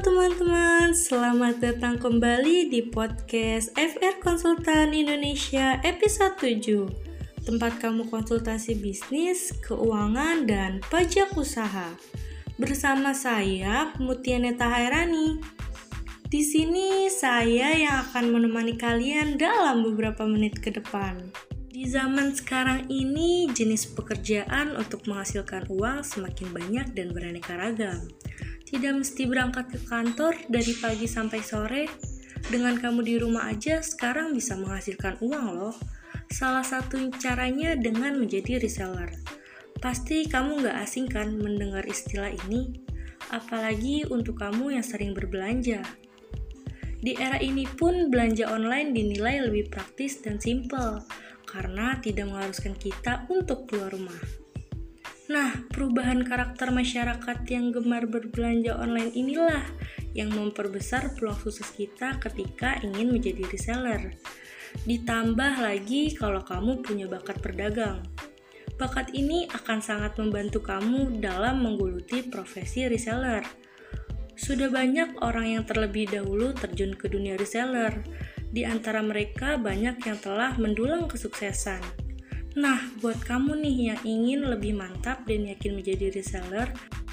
teman-teman, 0.00 0.96
selamat 0.96 1.60
datang 1.60 2.00
kembali 2.00 2.72
di 2.72 2.88
podcast 2.88 3.68
FR 3.76 4.16
Konsultan 4.24 4.96
Indonesia 4.96 5.76
episode 5.84 6.40
7 6.40 6.88
Tempat 7.44 7.84
kamu 7.84 8.08
konsultasi 8.08 8.80
bisnis, 8.80 9.52
keuangan, 9.60 10.48
dan 10.48 10.80
pajak 10.88 11.36
usaha. 11.36 11.92
Bersama 12.56 13.12
saya, 13.12 13.92
Mutianeta 14.00 14.72
Hairani. 14.72 15.36
Di 16.32 16.48
sini 16.48 17.12
saya 17.12 17.76
yang 17.76 18.00
akan 18.08 18.32
menemani 18.32 18.80
kalian 18.80 19.36
dalam 19.36 19.84
beberapa 19.84 20.24
menit 20.24 20.64
ke 20.64 20.72
depan. 20.72 21.28
Di 21.68 21.84
zaman 21.84 22.32
sekarang 22.32 22.88
ini, 22.88 23.52
jenis 23.52 23.92
pekerjaan 23.92 24.80
untuk 24.80 25.04
menghasilkan 25.04 25.68
uang 25.68 26.08
semakin 26.08 26.48
banyak 26.56 26.86
dan 26.96 27.12
beraneka 27.12 27.52
ragam. 27.52 28.00
Tidak 28.70 28.94
mesti 28.94 29.26
berangkat 29.26 29.66
ke 29.74 29.82
kantor 29.82 30.46
dari 30.46 30.70
pagi 30.78 31.10
sampai 31.10 31.42
sore. 31.42 31.90
Dengan 32.46 32.78
kamu 32.78 33.02
di 33.02 33.18
rumah 33.18 33.50
aja 33.50 33.82
sekarang 33.82 34.30
bisa 34.30 34.54
menghasilkan 34.54 35.18
uang 35.18 35.46
loh. 35.58 35.74
Salah 36.30 36.62
satu 36.62 37.10
caranya 37.18 37.74
dengan 37.74 38.14
menjadi 38.14 38.62
reseller. 38.62 39.10
Pasti 39.82 40.30
kamu 40.30 40.62
nggak 40.62 40.76
asing 40.86 41.10
kan 41.10 41.34
mendengar 41.34 41.82
istilah 41.82 42.30
ini? 42.46 42.78
Apalagi 43.34 44.06
untuk 44.06 44.38
kamu 44.38 44.78
yang 44.78 44.86
sering 44.86 45.18
berbelanja. 45.18 45.82
Di 47.00 47.18
era 47.18 47.42
ini 47.42 47.66
pun 47.66 48.06
belanja 48.06 48.46
online 48.54 48.94
dinilai 48.94 49.50
lebih 49.50 49.66
praktis 49.66 50.22
dan 50.22 50.38
simple 50.38 51.02
karena 51.42 51.98
tidak 51.98 52.30
mengharuskan 52.30 52.78
kita 52.78 53.26
untuk 53.26 53.66
keluar 53.66 53.90
rumah. 53.90 54.20
Nah, 55.30 55.62
perubahan 55.70 56.26
karakter 56.26 56.74
masyarakat 56.74 57.46
yang 57.46 57.70
gemar 57.70 58.10
berbelanja 58.10 58.74
online 58.74 59.14
inilah 59.14 59.62
yang 60.10 60.34
memperbesar 60.34 61.14
peluang 61.14 61.38
sukses 61.38 61.70
kita 61.70 62.18
ketika 62.18 62.82
ingin 62.82 63.14
menjadi 63.14 63.46
reseller. 63.46 64.10
Ditambah 64.90 65.62
lagi 65.62 66.18
kalau 66.18 66.42
kamu 66.42 66.82
punya 66.82 67.06
bakat 67.06 67.38
berdagang. 67.38 68.02
Bakat 68.74 69.14
ini 69.14 69.46
akan 69.54 69.78
sangat 69.78 70.18
membantu 70.18 70.66
kamu 70.66 71.22
dalam 71.22 71.62
menggeluti 71.62 72.26
profesi 72.26 72.90
reseller. 72.90 73.46
Sudah 74.34 74.66
banyak 74.66 75.22
orang 75.22 75.46
yang 75.46 75.62
terlebih 75.62 76.10
dahulu 76.10 76.58
terjun 76.58 76.98
ke 76.98 77.06
dunia 77.06 77.38
reseller. 77.38 78.02
Di 78.50 78.66
antara 78.66 78.98
mereka 78.98 79.54
banyak 79.62 79.94
yang 80.02 80.18
telah 80.18 80.58
mendulang 80.58 81.06
kesuksesan. 81.06 81.99
Nah, 82.58 82.82
buat 82.98 83.22
kamu 83.22 83.62
nih 83.62 83.76
yang 83.94 84.00
ingin 84.02 84.40
lebih 84.50 84.74
mantap 84.74 85.22
dan 85.22 85.46
yakin 85.46 85.78
menjadi 85.78 86.10
reseller, 86.10 86.66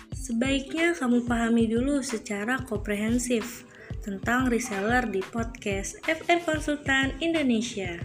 sebaiknya 0.09 0.97
kamu 0.97 1.29
pahami 1.29 1.69
dulu 1.69 2.01
secara 2.01 2.57
komprehensif 2.65 3.69
tentang 4.01 4.49
reseller 4.49 5.05
di 5.05 5.21
podcast 5.21 6.01
FR 6.09 6.41
Konsultan 6.41 7.13
Indonesia. 7.21 8.01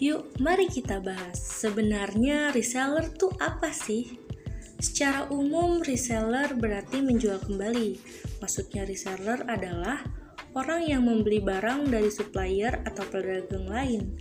Yuk, 0.00 0.32
mari 0.40 0.64
kita 0.72 0.96
bahas. 1.04 1.36
Sebenarnya 1.36 2.56
reseller 2.56 3.04
tuh 3.12 3.36
apa 3.36 3.68
sih? 3.68 4.16
Secara 4.80 5.28
umum, 5.28 5.84
reseller 5.84 6.56
berarti 6.56 7.04
menjual 7.04 7.36
kembali. 7.44 8.00
Maksudnya 8.40 8.88
reseller 8.88 9.44
adalah 9.44 10.00
orang 10.56 10.88
yang 10.88 11.04
membeli 11.04 11.44
barang 11.44 11.92
dari 11.92 12.08
supplier 12.08 12.80
atau 12.88 13.04
pedagang 13.12 13.68
lain 13.68 14.16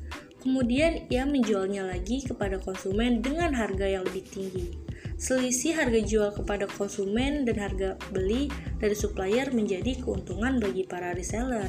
Kemudian 0.45 1.09
ia 1.09 1.25
menjualnya 1.25 1.89
lagi 1.89 2.21
kepada 2.21 2.61
konsumen 2.61 3.25
dengan 3.25 3.49
harga 3.57 3.89
yang 3.89 4.05
lebih 4.05 4.29
tinggi. 4.29 4.77
Selisih 5.17 5.73
harga 5.73 5.97
jual 6.05 6.29
kepada 6.37 6.69
konsumen 6.69 7.49
dan 7.49 7.57
harga 7.57 7.97
beli 8.13 8.53
dari 8.77 8.93
supplier 8.93 9.49
menjadi 9.49 9.97
keuntungan 10.05 10.61
bagi 10.61 10.85
para 10.85 11.17
reseller. 11.17 11.65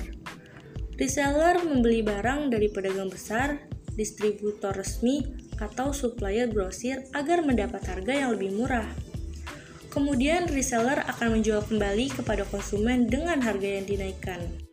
Reseller 1.01 1.65
membeli 1.65 2.05
barang 2.05 2.53
dari 2.53 2.69
pedagang 2.69 3.09
besar, 3.09 3.65
distributor 3.97 4.77
resmi, 4.77 5.25
atau 5.57 5.97
supplier 5.97 6.45
grosir 6.45 7.01
agar 7.17 7.41
mendapat 7.41 7.81
harga 7.81 8.13
yang 8.13 8.36
lebih 8.36 8.53
murah. 8.61 8.92
Kemudian 9.89 10.53
reseller 10.53 11.01
akan 11.09 11.41
menjual 11.41 11.65
kembali 11.65 12.13
kepada 12.13 12.45
konsumen 12.53 13.09
dengan 13.09 13.41
harga 13.41 13.81
yang 13.81 13.89
dinaikkan. 13.89 14.66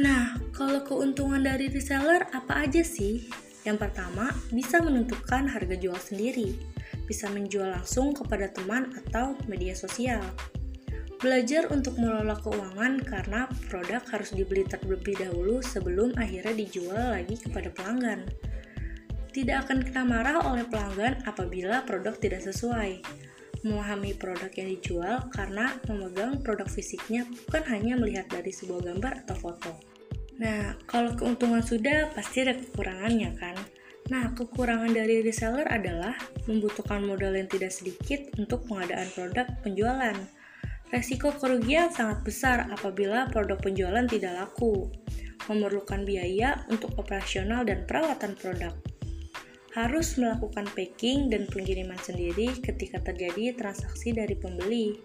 Nah, 0.00 0.40
kalau 0.56 0.80
keuntungan 0.80 1.44
dari 1.44 1.68
reseller 1.68 2.24
apa 2.32 2.64
aja 2.64 2.80
sih? 2.80 3.28
Yang 3.68 3.88
pertama, 3.88 4.32
bisa 4.48 4.80
menentukan 4.80 5.44
harga 5.44 5.76
jual 5.76 6.00
sendiri, 6.00 6.56
bisa 7.04 7.28
menjual 7.28 7.68
langsung 7.68 8.16
kepada 8.16 8.48
teman 8.48 8.96
atau 9.04 9.36
media 9.44 9.76
sosial. 9.76 10.24
Belajar 11.20 11.68
untuk 11.68 12.00
mengelola 12.00 12.34
keuangan 12.40 13.04
karena 13.04 13.46
produk 13.68 14.02
harus 14.10 14.32
dibeli 14.32 14.64
terlebih 14.64 15.14
dahulu 15.20 15.60
sebelum 15.60 16.16
akhirnya 16.16 16.56
dijual 16.56 17.14
lagi 17.14 17.36
kepada 17.36 17.68
pelanggan. 17.70 18.24
Tidak 19.28 19.56
akan 19.68 19.86
kena 19.86 20.02
marah 20.08 20.40
oleh 20.40 20.64
pelanggan 20.66 21.20
apabila 21.28 21.84
produk 21.84 22.16
tidak 22.16 22.42
sesuai 22.42 23.21
memahami 23.62 24.14
produk 24.18 24.50
yang 24.54 24.68
dijual 24.74 25.16
karena 25.30 25.78
memegang 25.86 26.42
produk 26.42 26.66
fisiknya 26.66 27.26
bukan 27.46 27.62
hanya 27.70 27.94
melihat 27.94 28.26
dari 28.30 28.50
sebuah 28.50 28.92
gambar 28.92 29.12
atau 29.26 29.36
foto. 29.38 29.72
Nah, 30.42 30.74
kalau 30.90 31.14
keuntungan 31.14 31.62
sudah 31.62 32.10
pasti 32.10 32.42
ada 32.42 32.58
kekurangannya 32.58 33.30
kan? 33.38 33.56
Nah, 34.10 34.34
kekurangan 34.34 34.90
dari 34.90 35.22
reseller 35.22 35.70
adalah 35.70 36.18
membutuhkan 36.50 37.06
modal 37.06 37.38
yang 37.38 37.46
tidak 37.46 37.70
sedikit 37.70 38.34
untuk 38.34 38.66
pengadaan 38.66 39.06
produk 39.14 39.46
penjualan. 39.62 40.16
Resiko 40.90 41.32
kerugian 41.32 41.88
sangat 41.94 42.26
besar 42.26 42.68
apabila 42.68 43.30
produk 43.30 43.56
penjualan 43.62 44.04
tidak 44.10 44.34
laku, 44.34 44.90
memerlukan 45.46 46.02
biaya 46.02 46.66
untuk 46.68 46.92
operasional 46.98 47.62
dan 47.64 47.86
perawatan 47.86 48.34
produk 48.36 48.74
harus 49.72 50.20
melakukan 50.20 50.68
packing 50.76 51.32
dan 51.32 51.48
pengiriman 51.48 51.96
sendiri 52.00 52.52
ketika 52.60 53.00
terjadi 53.00 53.56
transaksi 53.56 54.12
dari 54.12 54.36
pembeli. 54.36 54.96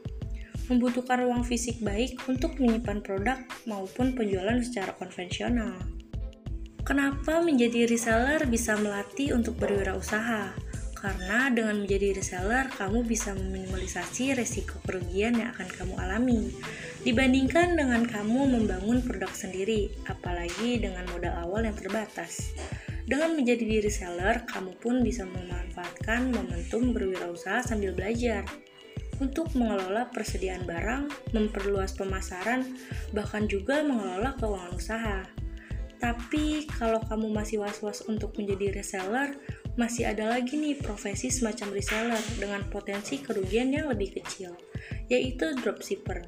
Membutuhkan 0.67 1.23
ruang 1.23 1.47
fisik 1.47 1.79
baik 1.79 2.19
untuk 2.27 2.59
menyimpan 2.59 2.99
produk 2.99 3.39
maupun 3.63 4.11
penjualan 4.11 4.59
secara 4.59 4.91
konvensional. 4.99 5.79
Kenapa 6.83 7.39
menjadi 7.43 7.87
reseller 7.87 8.43
bisa 8.47 8.75
melatih 8.75 9.35
untuk 9.35 9.55
berwirausaha? 9.59 10.55
Karena 10.97 11.47
dengan 11.53 11.85
menjadi 11.85 12.19
reseller, 12.19 12.73
kamu 12.73 13.05
bisa 13.05 13.31
meminimalisasi 13.37 14.33
resiko 14.33 14.81
kerugian 14.81 15.37
yang 15.37 15.53
akan 15.53 15.67
kamu 15.69 15.93
alami 15.99 16.51
dibandingkan 17.05 17.77
dengan 17.77 18.01
kamu 18.03 18.49
membangun 18.59 19.05
produk 19.05 19.29
sendiri, 19.29 19.93
apalagi 20.09 20.81
dengan 20.81 21.05
modal 21.13 21.37
awal 21.45 21.63
yang 21.63 21.77
terbatas. 21.77 22.51
Dengan 23.07 23.39
menjadi 23.39 23.63
diri 23.63 23.87
seller, 23.87 24.43
kamu 24.43 24.75
pun 24.83 24.99
bisa 24.99 25.23
memanfaatkan 25.23 26.27
momentum 26.27 26.91
berwirausaha 26.91 27.63
sambil 27.63 27.95
belajar 27.95 28.43
untuk 29.23 29.49
mengelola 29.55 30.11
persediaan 30.11 30.67
barang, 30.67 31.31
memperluas 31.31 31.95
pemasaran, 31.95 32.67
bahkan 33.15 33.47
juga 33.47 33.79
mengelola 33.81 34.35
keuangan 34.35 34.73
usaha. 34.75 35.19
Tapi 35.97 36.69
kalau 36.77 37.01
kamu 37.01 37.33
masih 37.33 37.63
was-was 37.63 38.05
untuk 38.05 38.37
menjadi 38.37 38.75
reseller, 38.75 39.33
masih 39.79 40.09
ada 40.09 40.29
lagi 40.29 40.53
nih 40.59 40.77
profesi 40.77 41.33
semacam 41.33 41.73
reseller 41.73 42.21
dengan 42.37 42.61
potensi 42.69 43.17
kerugian 43.17 43.73
yang 43.73 43.89
lebih 43.89 44.21
kecil, 44.21 44.53
yaitu 45.09 45.57
dropshipper. 45.57 46.27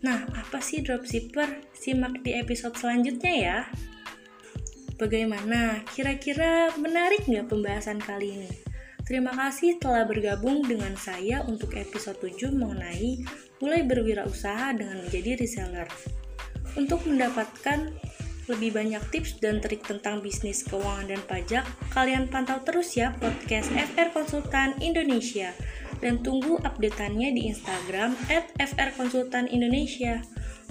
Nah, 0.00 0.24
apa 0.32 0.64
sih 0.64 0.80
dropshipper? 0.80 1.68
Simak 1.76 2.24
di 2.24 2.32
episode 2.38 2.76
selanjutnya 2.80 3.34
ya. 3.36 3.58
Bagaimana? 5.00 5.80
Kira-kira 5.96 6.76
menarik 6.76 7.24
nggak 7.24 7.48
pembahasan 7.48 8.04
kali 8.04 8.36
ini? 8.36 8.52
Terima 9.08 9.32
kasih 9.32 9.80
telah 9.80 10.04
bergabung 10.04 10.60
dengan 10.60 10.92
saya 10.92 11.40
untuk 11.48 11.72
episode 11.72 12.20
7 12.20 12.52
mengenai 12.52 13.24
mulai 13.64 13.80
berwirausaha 13.80 14.76
dengan 14.76 15.00
menjadi 15.00 15.40
reseller. 15.40 15.88
Untuk 16.76 17.00
mendapatkan 17.08 17.96
lebih 18.52 18.76
banyak 18.76 19.00
tips 19.08 19.40
dan 19.40 19.64
trik 19.64 19.80
tentang 19.88 20.20
bisnis 20.20 20.68
keuangan 20.68 21.16
dan 21.16 21.22
pajak, 21.24 21.64
kalian 21.96 22.28
pantau 22.28 22.60
terus 22.60 22.92
ya 22.92 23.16
podcast 23.16 23.72
FR 23.72 24.12
Konsultan 24.12 24.76
Indonesia 24.84 25.56
dan 26.04 26.20
tunggu 26.20 26.60
updateannya 26.60 27.32
di 27.32 27.48
Instagram 27.48 28.12
at 28.28 28.52
FR 28.60 28.92
Konsultan 29.00 29.48
Indonesia. 29.48 30.20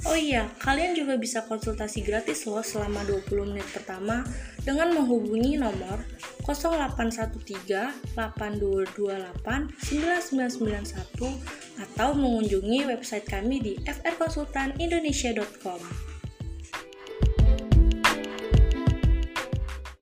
Oh 0.08 0.16
iya, 0.16 0.48
kalian 0.64 0.96
juga 0.96 1.20
bisa 1.20 1.44
konsultasi 1.44 2.08
gratis 2.08 2.48
loh 2.48 2.64
selama 2.64 3.04
20 3.04 3.52
menit 3.52 3.68
pertama 3.76 4.24
dengan 4.64 4.96
menghubungi 4.96 5.60
nomor 5.60 6.08
0813 6.48 8.16
8228 8.16 9.76
9991 9.76 11.84
atau 11.84 12.16
mengunjungi 12.16 12.88
website 12.88 13.28
kami 13.28 13.60
di 13.60 13.76
frkonsultanindonesia.com. 13.84 15.84